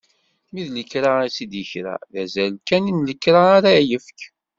[0.51, 4.19] Ma d lekra i t-id-ikra, d azal kan n lekra ara yefk.